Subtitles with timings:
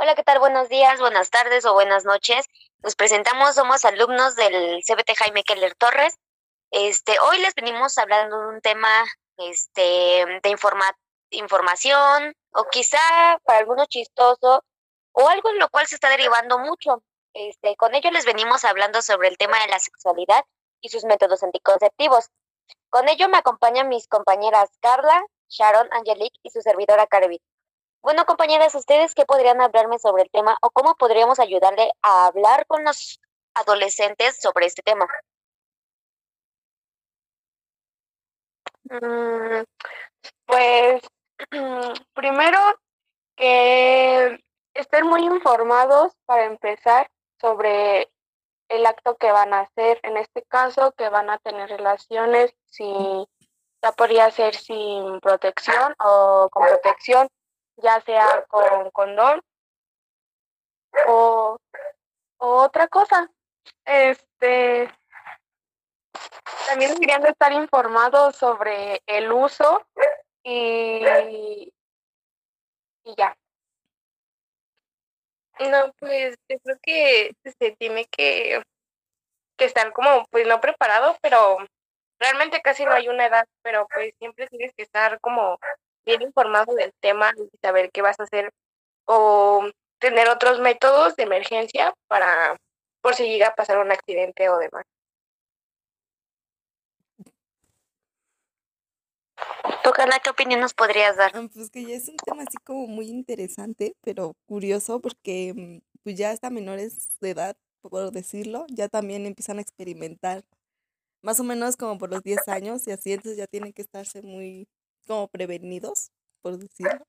[0.00, 0.38] Hola, ¿qué tal?
[0.38, 2.46] Buenos días, buenas tardes o buenas noches.
[2.84, 6.16] Nos presentamos, somos alumnos del CBT Jaime Keller Torres.
[6.70, 8.88] Este, hoy les venimos hablando de un tema
[9.38, 10.84] este, de informa
[11.30, 13.00] información o quizá
[13.42, 14.62] para algunos chistoso
[15.10, 17.02] o algo en lo cual se está derivando mucho.
[17.34, 20.44] Este, con ello les venimos hablando sobre el tema de la sexualidad
[20.80, 22.28] y sus métodos anticonceptivos.
[22.88, 27.40] Con ello me acompañan mis compañeras Carla, Sharon, Angelique y su servidora Carvin.
[28.02, 32.64] Bueno, compañeras, ¿ustedes qué podrían hablarme sobre el tema o cómo podríamos ayudarle a hablar
[32.66, 33.20] con los
[33.54, 35.06] adolescentes sobre este tema?
[38.84, 39.64] Mm,
[40.46, 41.02] pues
[42.14, 42.58] primero
[43.36, 44.38] que
[44.74, 48.08] estén muy informados para empezar sobre
[48.68, 50.00] el acto que van a hacer.
[50.02, 53.26] En este caso, que van a tener relaciones, si
[53.82, 57.28] ya podría ser sin protección o con protección
[57.82, 59.40] ya sea con condón
[61.06, 61.56] o,
[62.38, 63.30] otra cosa.
[63.84, 64.90] Este
[66.68, 69.86] también deberían de estar informados sobre el uso
[70.42, 71.72] y,
[73.04, 73.36] y ya.
[75.58, 78.62] No, pues yo creo que se tiene que,
[79.56, 81.58] que estar como, pues no preparado, pero
[82.20, 85.58] realmente casi no hay una edad, pero pues siempre tienes que estar como
[86.08, 88.50] bien informado del tema y saber qué vas a hacer
[89.04, 92.56] o tener otros métodos de emergencia para
[93.02, 94.84] por si llega a pasar un accidente o demás.
[99.84, 101.32] Tocala, ¿qué opinión nos podrías dar?
[101.52, 106.16] Pues que ya es un tema así como muy interesante, pero curioso porque mm, pues
[106.16, 110.42] ya hasta menores de edad, por decirlo, ya también empiezan a experimentar
[111.22, 114.22] más o menos como por los 10 años y así, entonces ya tienen que estarse
[114.22, 114.68] muy
[115.08, 117.04] como prevenidos, por decirlo.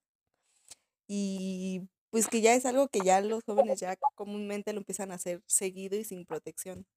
[1.08, 5.16] Y pues que ya es algo que ya los jóvenes ya comúnmente lo empiezan a
[5.16, 6.88] hacer seguido y sin protección.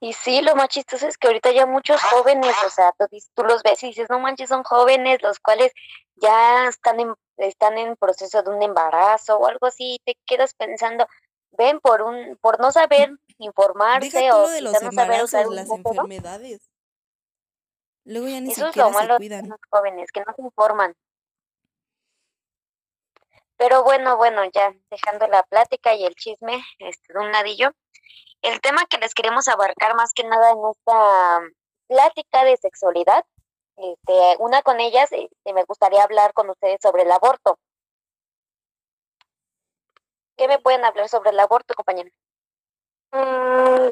[0.00, 2.92] Y sí, lo más chistoso es que ahorita ya muchos jóvenes, o sea,
[3.34, 5.72] tú, los ves y dices, no manches, son jóvenes los cuales
[6.16, 10.54] ya están en, están en proceso de un embarazo o algo así, y te quedas
[10.54, 11.06] pensando,
[11.52, 16.71] ven, por un por no saber informarse o de los no saber usar las enfermedades.
[18.04, 19.42] Luego ya ni Eso siquiera es lo malo se cuidan.
[19.44, 20.94] de los jóvenes, que no se informan.
[23.56, 27.70] Pero bueno, bueno, ya dejando la plática y el chisme este, de un ladillo,
[28.42, 31.40] el tema que les queremos abarcar más que nada en esta
[31.86, 33.24] plática de sexualidad,
[33.76, 37.58] este, una con ellas, este, me gustaría hablar con ustedes sobre el aborto.
[40.36, 42.10] ¿Qué me pueden hablar sobre el aborto, compañera?
[43.12, 43.90] Mm,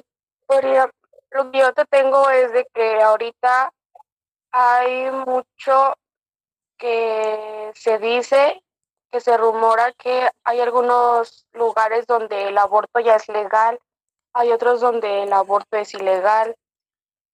[1.31, 3.73] lo que yo te tengo es de que ahorita
[4.53, 5.95] hay mucho
[6.79, 8.63] que se dice,
[9.11, 13.79] que se rumora que hay algunos lugares donde el aborto ya es legal,
[14.33, 16.57] hay otros donde el aborto es ilegal,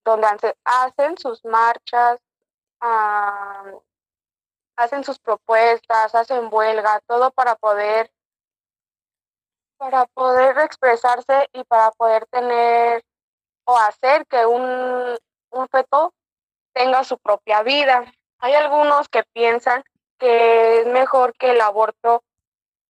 [0.05, 2.19] donde hacen sus marchas,
[4.77, 8.11] hacen sus propuestas, hacen huelga, todo para poder
[9.79, 13.05] para poder expresarse y para poder tener
[13.65, 15.19] o hacer que un,
[15.51, 16.15] un feto
[16.77, 18.05] tenga su propia vida.
[18.39, 19.83] Hay algunos que piensan
[20.19, 22.23] que es mejor que el aborto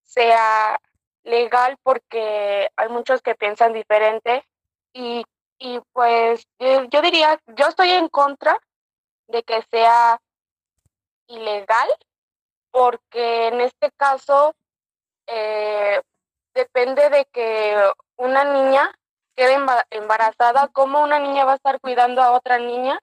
[0.03, 0.81] sea
[1.23, 4.45] legal porque hay muchos que piensan diferente
[4.93, 5.25] y,
[5.59, 8.59] y pues yo, diría, yo estoy en contra
[9.29, 10.21] de que sea
[11.29, 11.89] ilegal
[12.73, 14.57] porque en este caso
[15.29, 16.03] eh,
[16.55, 17.77] depende de que
[18.17, 18.93] una niña
[19.37, 19.57] quede
[19.91, 22.99] embarazada, ¿cómo una niña va a estar cuidando a otra niña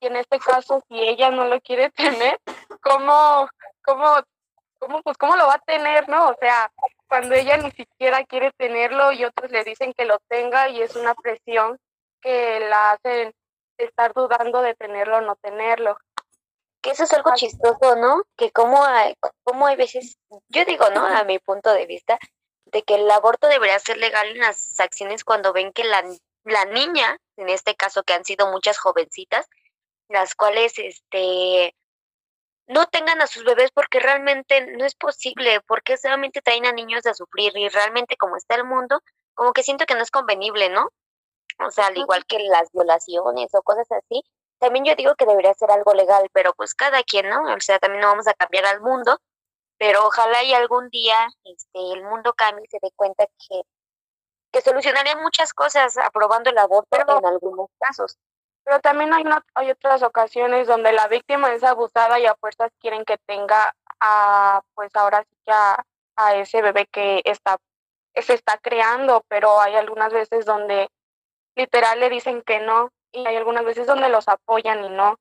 [0.00, 1.90] y en este caso, si ella no lo quiere
[2.30, 2.40] tener,
[2.82, 3.48] ¿cómo,
[3.84, 4.16] cómo,
[4.78, 6.30] cómo, pues, cómo lo va a tener, no?
[6.30, 6.70] O sea,
[7.08, 10.94] cuando ella ni siquiera quiere tenerlo y otros le dicen que lo tenga y es
[10.96, 11.78] una presión
[12.20, 13.34] que la hacen
[13.78, 15.96] estar dudando de tenerlo o no tenerlo.
[16.80, 18.22] Que eso es algo chistoso, ¿no?
[18.36, 20.16] Que como hay, como hay veces,
[20.48, 21.04] yo digo, ¿no?
[21.06, 22.18] A mi punto de vista,
[22.66, 26.04] de que el aborto debería ser legal en las acciones cuando ven que la,
[26.44, 29.48] la niña, en este caso que han sido muchas jovencitas,
[30.08, 31.74] las cuales este
[32.66, 37.06] no tengan a sus bebés porque realmente no es posible, porque solamente traen a niños
[37.06, 39.00] a sufrir y realmente como está el mundo,
[39.34, 40.90] como que siento que no es convenible, ¿no?
[41.66, 44.22] O sea, al igual que las violaciones o cosas así,
[44.58, 47.42] también yo digo que debería ser algo legal, pero pues cada quien, ¿no?
[47.54, 49.18] O sea, también no vamos a cambiar al mundo,
[49.78, 53.62] pero ojalá y algún día este el mundo cambie y se dé cuenta que
[54.52, 58.16] que solucionaría muchas cosas aprobando el aborto en algunos casos.
[58.68, 59.24] Pero también hay,
[59.54, 64.60] hay otras ocasiones donde la víctima es abusada y a fuerzas quieren que tenga a,
[64.74, 65.82] pues ahora sí que a,
[66.16, 67.56] a ese bebé que está
[68.14, 70.90] se está creando, pero hay algunas veces donde
[71.56, 75.18] literal le dicen que no y hay algunas veces donde los apoyan y no.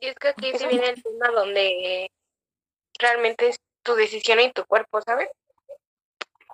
[0.00, 2.10] Y es que aquí se viene el tema donde
[2.98, 5.30] realmente es tu decisión y tu cuerpo, ¿sabes?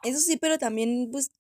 [0.03, 1.31] Eso sí, pero también, pues,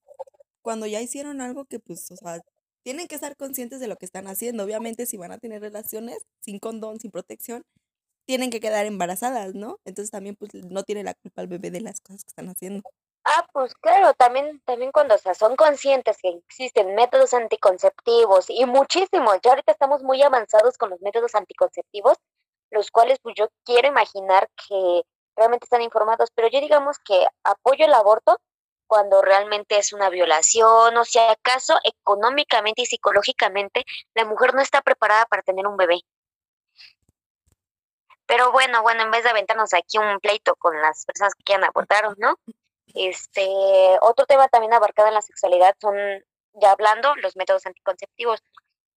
[0.63, 2.41] cuando ya hicieron algo que, pues, o sea,
[2.83, 4.65] tienen que estar conscientes de lo que están haciendo.
[4.65, 7.65] Obviamente, si van a tener relaciones sin condón, sin protección,
[8.27, 9.79] tienen que quedar embarazadas, ¿no?
[9.85, 12.83] Entonces también, pues, no tiene la culpa el bebé de las cosas que están haciendo.
[13.25, 19.39] Ah, pues claro, también, también cuando sea, son conscientes que existen métodos anticonceptivos y muchísimos,
[19.45, 22.17] ya ahorita estamos muy avanzados con los métodos anticonceptivos,
[22.71, 25.03] los cuales pues yo quiero imaginar que
[25.37, 28.39] realmente están informados, pero yo digamos que apoyo el aborto
[28.93, 34.83] cuando realmente es una violación o si acaso económicamente y psicológicamente la mujer no está
[34.83, 36.03] preparada para tener un bebé.
[38.27, 41.65] Pero bueno, bueno, en vez de aventarnos aquí un pleito con las personas que quieran
[41.65, 42.35] abortar, ¿no?
[42.89, 43.49] Este,
[44.03, 45.97] otro tema también abarcado en la sexualidad son,
[46.61, 48.41] ya hablando, los métodos anticonceptivos.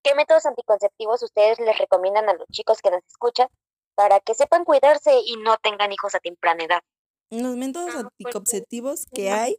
[0.03, 3.47] ¿Qué métodos anticonceptivos ustedes les recomiendan a los chicos que nos escuchan
[3.95, 6.81] para que sepan cuidarse y no tengan hijos a temprana edad?
[7.29, 9.57] Los métodos pues, anticonceptivos que hay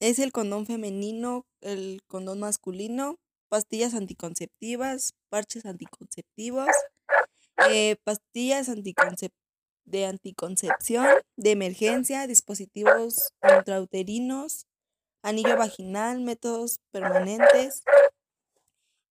[0.00, 3.18] es el condón femenino, el condón masculino,
[3.48, 6.68] pastillas anticonceptivas, parches anticonceptivos,
[7.68, 8.70] eh, pastillas
[9.84, 11.06] de anticoncepción,
[11.36, 14.66] de emergencia, dispositivos intrauterinos,
[15.22, 17.82] anillo vaginal, métodos permanentes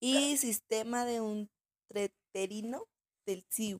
[0.00, 1.50] y sistema de un
[1.88, 2.86] treterino
[3.26, 3.78] del CIU.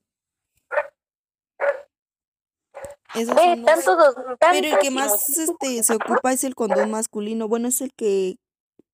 [3.15, 7.49] Esos dos- Pero el que más este, se ocupa es el condón masculino.
[7.49, 8.37] Bueno, es el que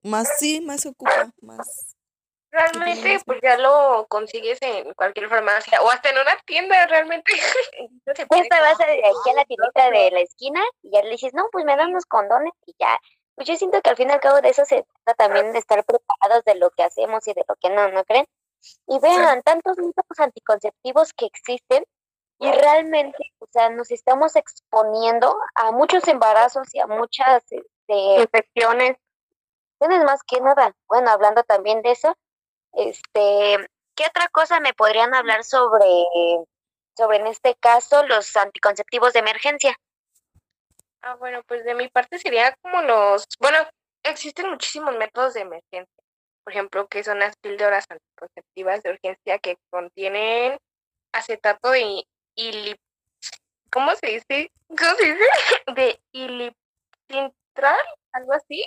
[0.02, 1.96] más, sí, más se ocupa, más.
[2.50, 7.32] Realmente, pues ya lo consigues en cualquier farmacia o hasta en una tienda, realmente.
[8.06, 11.02] No puede Pues te vas a, aquí a la tiendita de la esquina y ya
[11.02, 12.98] le dices, no, pues me dan unos condones y ya.
[13.34, 15.58] Pues yo siento que al fin y al cabo de eso se trata también de
[15.58, 18.26] estar preparados de lo que hacemos y de lo que no, ¿no creen?
[18.86, 21.84] Y vean, tantos métodos anticonceptivos que existen
[22.38, 28.96] y realmente, o sea, nos estamos exponiendo a muchos embarazos y a muchas este, Infecciones,
[29.78, 30.74] tienes más que nada.
[30.88, 32.16] Bueno, hablando también de eso,
[32.72, 35.86] este, ¿qué otra cosa me podrían hablar sobre,
[36.96, 39.76] sobre en este caso los anticonceptivos de emergencia?
[41.02, 43.58] Ah, bueno, pues de mi parte sería como los, bueno,
[44.02, 46.04] existen muchísimos métodos de emergencia.
[46.44, 50.58] Por ejemplo, que son las píldoras anticonceptivas de urgencia que contienen
[51.12, 52.04] acetato de
[52.36, 52.78] ilip,
[53.70, 54.52] ¿cómo se dice?
[54.68, 55.24] ¿Cómo se dice?
[55.74, 58.66] De ilipintral, algo así.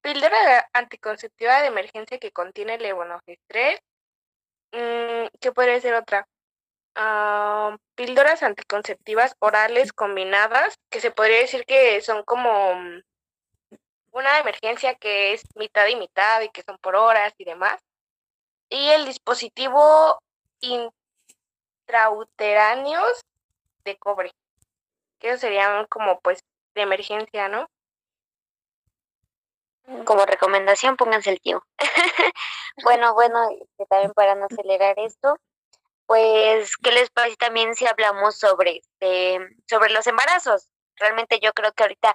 [0.00, 3.78] Píldora anticonceptiva de emergencia que contiene levonorgestrel.
[4.72, 6.26] Mm, ¿Qué podría ser otra?
[6.98, 13.02] ah, píldoras anticonceptivas orales combinadas, que se podría decir que son como mm,
[14.12, 17.80] una emergencia que es mitad y mitad y que son por horas y demás.
[18.70, 20.20] Y el dispositivo
[21.88, 23.20] intrauteráneos
[23.84, 24.32] de cobre,
[25.18, 26.40] que esos serían como pues
[26.74, 27.66] de emergencia, ¿no?
[30.04, 31.64] Como recomendación, pónganse el tío.
[32.84, 35.38] bueno, bueno, este, también para no acelerar esto,
[36.06, 40.68] pues, ¿qué les parece también si hablamos sobre, este, sobre los embarazos?
[40.96, 42.14] Realmente yo creo que ahorita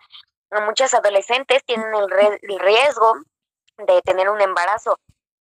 [0.65, 3.15] muchas adolescentes tienen el, re- el riesgo
[3.77, 5.00] de tener un embarazo,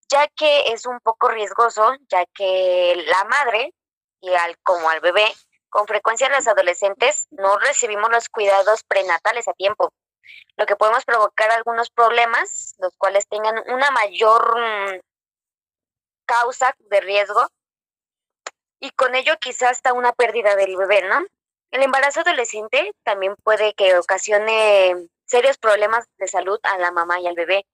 [0.10, 3.74] ya que es un poco riesgoso, ya que la madre,
[4.22, 5.26] y al, como al bebé,
[5.70, 9.92] con frecuencia las adolescentes no recibimos los cuidados prenatales a tiempo
[10.58, 15.00] lo que podemos provocar algunos problemas, los cuales tengan una mayor mm,
[16.26, 17.48] causa de riesgo
[18.80, 21.26] y con ello quizás hasta una pérdida del bebé, ¿no?
[21.72, 27.28] El embarazo adolescente también puede que ocasione serios problemas de salud a la mamá y
[27.28, 27.66] al bebé,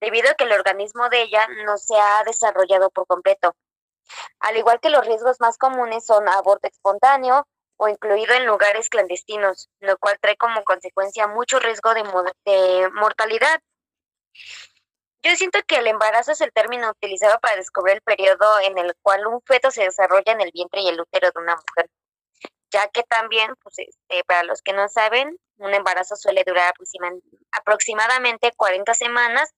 [0.00, 3.54] debido a que el organismo de ella no se ha desarrollado por completo.
[4.40, 7.46] Al igual que los riesgos más comunes son aborto espontáneo,
[7.78, 12.90] o incluido en lugares clandestinos, lo cual trae como consecuencia mucho riesgo de, mo- de
[12.94, 13.60] mortalidad.
[15.22, 18.94] Yo siento que el embarazo es el término utilizado para descubrir el periodo en el
[19.02, 21.90] cual un feto se desarrolla en el vientre y el útero de una mujer,
[22.70, 27.20] ya que también, pues, este, para los que no saben, un embarazo suele durar aproxima-
[27.52, 29.52] aproximadamente 40 semanas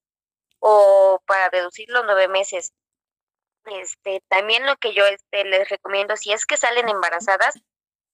[0.58, 2.72] o para reducirlo nueve meses.
[3.64, 7.60] Este, también lo que yo este, les recomiendo, si es que salen embarazadas,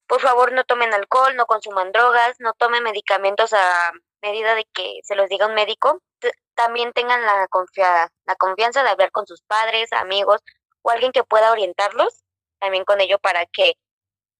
[0.06, 5.00] por favor, no tomen alcohol, no consuman drogas, no tomen medicamentos a medida de que
[5.02, 6.00] se los diga un médico.
[6.18, 10.40] T- También tengan la, confia- la confianza de hablar con sus padres, amigos
[10.82, 12.24] o alguien que pueda orientarlos
[12.58, 13.74] también con ello para que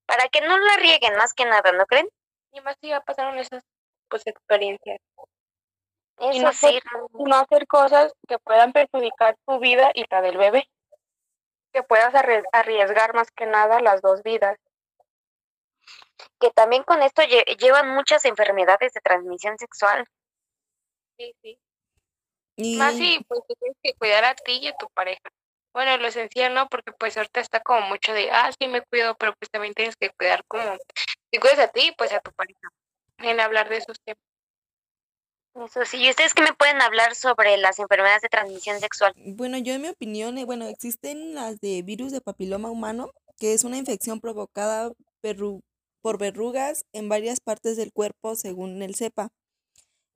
[0.07, 2.09] para que no la rieguen más que nada, ¿no creen?
[2.53, 3.63] y más si ya pasaron esas
[4.09, 5.01] pues experiencias.
[6.21, 6.83] Y Eso no, sí, hacer,
[7.19, 10.69] y no hacer cosas que puedan perjudicar tu vida y la del bebé.
[11.75, 14.57] Que puedas arries- arriesgar más que nada las dos vidas.
[16.41, 20.07] que también con esto lle- llevan muchas enfermedades de transmisión sexual.
[21.19, 21.59] Sí, sí.
[22.57, 25.29] Y Más si pues te tienes que cuidar a ti y a tu pareja.
[25.73, 26.69] Bueno, lo esencial, ¿no?
[26.69, 29.97] Porque pues ahorita está como mucho de, ah, sí me cuido, pero pues también tienes
[29.97, 30.77] que cuidar como,
[31.33, 32.69] si cuidas a ti, pues a tu pareja.
[33.19, 34.23] En hablar de esos temas.
[35.55, 39.15] Eso sí, ¿y ustedes qué me pueden hablar sobre las enfermedades de transmisión sexual?
[39.25, 43.55] Bueno, yo en mi opinión, eh, bueno, existen las de virus de papiloma humano, que
[43.55, 44.91] es una infección provocada
[46.03, 49.31] por verrugas en varias partes del cuerpo, según el cepa.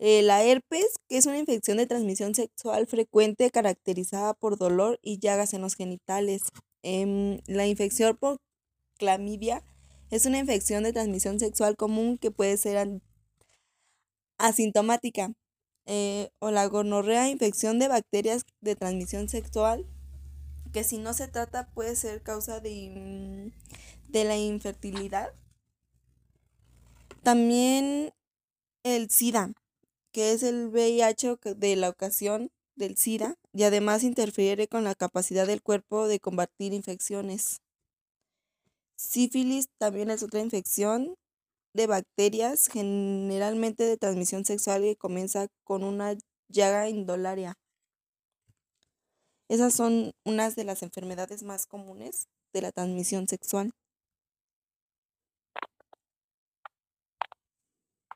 [0.00, 5.18] Eh, la herpes, que es una infección de transmisión sexual frecuente caracterizada por dolor y
[5.18, 6.42] llagas en los genitales.
[6.83, 8.38] Em, la infección por
[8.99, 9.62] clamidia
[10.11, 12.76] es una infección de transmisión sexual común que puede ser
[14.38, 15.33] asintomática.
[15.87, 19.87] Eh, o la gonorrea, infección de bacterias de transmisión sexual,
[20.73, 23.54] que si no se trata puede ser causa de, in-
[24.09, 25.33] de la infertilidad.
[27.23, 28.12] También
[28.85, 29.52] el SIDA,
[30.12, 35.47] que es el VIH de la ocasión del SIDA y además interfiere con la capacidad
[35.47, 37.61] del cuerpo de combatir infecciones.
[38.97, 41.14] Sífilis también es otra infección
[41.72, 46.14] de bacterias, generalmente de transmisión sexual que comienza con una
[46.48, 47.54] llaga indolaria.
[49.48, 53.72] Esas son unas de las enfermedades más comunes de la transmisión sexual.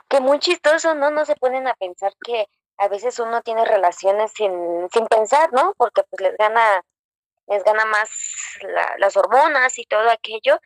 [0.08, 1.10] Que muy chistoso, ¿no?
[1.10, 4.52] No se ponen a pensar que a veces uno tiene relaciones sin,
[4.92, 5.72] sin pensar, ¿no?
[5.78, 6.82] Porque pues les gana,
[7.48, 8.10] les gana más
[8.62, 10.58] la- las hormonas y todo aquello,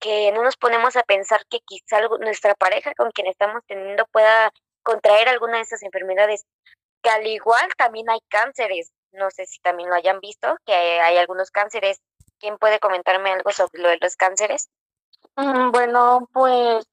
[0.00, 4.52] que no nos ponemos a pensar que quizá nuestra pareja con quien estamos teniendo pueda
[4.82, 6.44] contraer alguna de esas enfermedades.
[7.02, 8.92] Que al igual también hay cánceres.
[9.12, 12.00] No sé si también lo hayan visto, que hay algunos cánceres.
[12.38, 14.70] ¿Quién puede comentarme algo sobre lo de los cánceres?
[15.36, 16.86] Mm, Bueno, pues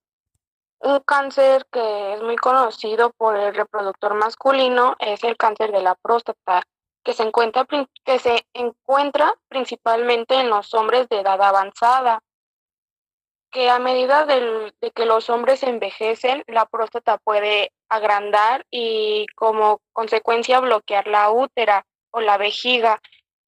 [0.80, 5.96] un cáncer que es muy conocido por el reproductor masculino es el cáncer de la
[5.96, 6.64] próstata,
[7.04, 7.66] que se encuentra,
[8.06, 12.22] que se encuentra principalmente en los hombres de edad avanzada,
[13.58, 19.82] que a medida del- de que los hombres envejecen, la próstata puede agrandar y como
[19.94, 23.02] consecuencia bloquear la útera o la vejiga,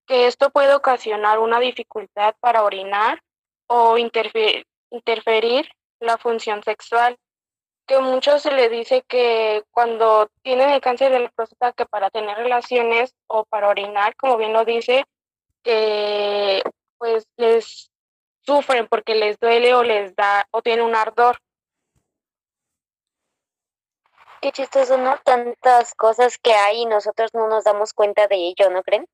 [0.08, 3.22] que esto puede ocasionar una dificultad para orinar
[3.68, 7.16] o interfe- interferir la función sexual,
[7.86, 12.10] que muchos se le dice que cuando tienen el cáncer de la próstata que para
[12.10, 15.06] tener relaciones o para orinar, como bien lo dice,
[15.62, 16.64] que
[16.98, 17.92] pues les
[18.50, 21.38] sufren porque les duele o les da o tiene un ardor.
[24.42, 25.20] Qué chistoso, ¿no?
[25.24, 29.06] Tantas cosas que hay y nosotros no nos damos cuenta de ello, ¿no creen?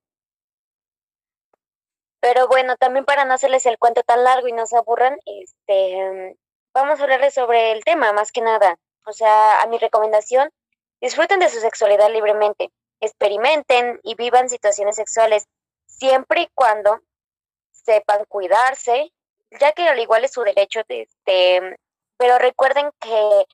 [2.20, 6.38] Pero bueno, también para no hacerles el cuento tan largo y no se aburran, este,
[6.72, 8.78] vamos a hablarles sobre el tema, más que nada.
[9.04, 10.50] O sea, a mi recomendación,
[11.00, 15.46] disfruten de su sexualidad libremente, experimenten y vivan situaciones sexuales,
[15.86, 17.00] siempre y cuando
[17.70, 19.12] sepan cuidarse,
[19.50, 21.76] ya que al igual es su derecho, de, este,
[22.16, 23.46] pero recuerden que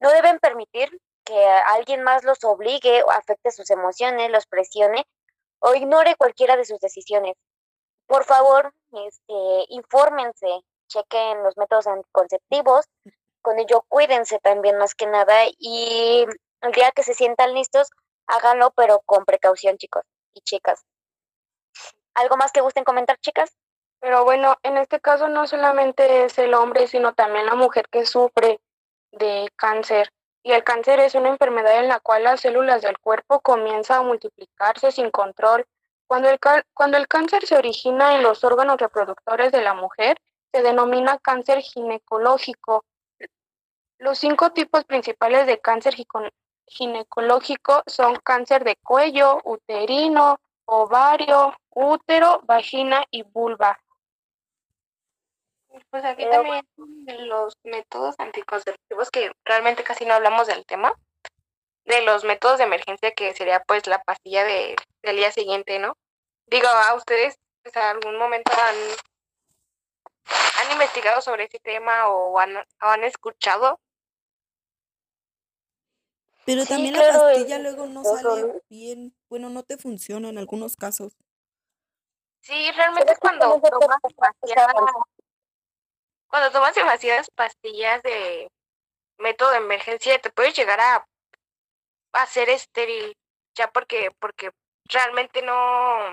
[0.00, 0.90] no deben permitir
[1.24, 5.06] que alguien más los obligue o afecte sus emociones, los presione
[5.60, 7.36] o ignore cualquiera de sus decisiones.
[8.06, 12.84] Por favor, este, infórmense, chequen los métodos anticonceptivos,
[13.40, 16.26] con ello cuídense también más que nada y
[16.60, 17.88] el día que se sientan listos,
[18.26, 20.84] háganlo pero con precaución, chicos y chicas.
[22.14, 23.56] ¿Algo más que gusten comentar, chicas?
[24.04, 28.04] Pero bueno, en este caso no solamente es el hombre, sino también la mujer que
[28.04, 28.60] sufre
[29.12, 30.12] de cáncer.
[30.42, 34.02] Y el cáncer es una enfermedad en la cual las células del cuerpo comienzan a
[34.02, 35.64] multiplicarse sin control.
[36.06, 36.38] Cuando el,
[36.74, 40.18] cuando el cáncer se origina en los órganos reproductores de la mujer,
[40.52, 42.84] se denomina cáncer ginecológico.
[43.96, 46.30] Los cinco tipos principales de cáncer gico-
[46.66, 53.78] ginecológico son cáncer de cuello, uterino, ovario, útero, vagina y vulva.
[55.90, 60.92] Pues aquí Pero también de los métodos anticonceptivos que realmente casi no hablamos del tema,
[61.84, 65.96] de los métodos de emergencia que sería pues la pastilla de, del día siguiente, ¿no?
[66.46, 68.76] Digo, a ustedes pues, a algún momento han,
[70.64, 73.80] han investigado sobre ese tema o han, o han escuchado.
[76.46, 80.28] Pero Sí, también claro, la es pastilla luego no sale bien, bueno, no te funciona
[80.28, 81.16] en algunos casos.
[82.42, 84.74] Sí, realmente cuando tomas demasiadas,
[86.34, 88.50] cuando tomas demasiadas pastillas de
[89.18, 91.06] método de emergencia te puedes llegar a
[92.12, 93.16] hacer estéril,
[93.54, 94.50] ya porque, porque
[94.86, 96.10] realmente no,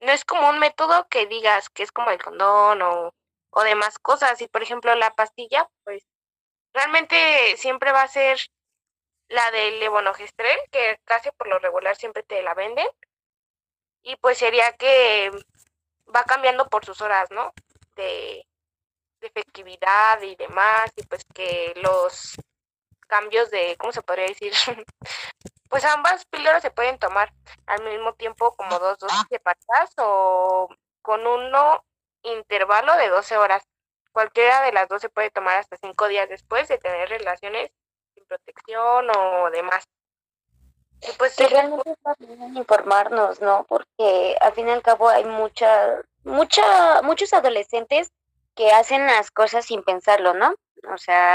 [0.00, 3.14] no es como un método que digas que es como el condón o,
[3.48, 4.38] o demás cosas.
[4.42, 6.04] Y por ejemplo la pastilla, pues
[6.74, 8.38] realmente siempre va a ser
[9.28, 12.88] la del levonorgestrel, que casi por lo regular siempre te la venden.
[14.02, 15.30] Y pues sería que
[16.14, 17.54] va cambiando por sus horas, ¿no?
[17.96, 18.44] De,
[19.22, 22.36] de efectividad y demás, y pues que los
[23.06, 24.52] cambios de, ¿cómo se podría decir?
[25.70, 27.32] pues ambas píldoras se pueden tomar
[27.66, 30.68] al mismo tiempo como dos dosis separadas o
[31.00, 31.84] con uno
[32.22, 33.62] intervalo de 12 horas.
[34.12, 37.70] Cualquiera de las dos se puede tomar hasta cinco días después de tener relaciones
[38.14, 39.88] sin protección o demás.
[41.00, 43.64] Y pues sí, realmente está bien informarnos, ¿no?
[43.68, 48.12] Porque al fin y al cabo hay mucha, mucha, muchos adolescentes
[48.54, 50.54] que hacen las cosas sin pensarlo, ¿no?
[50.92, 51.30] O sea,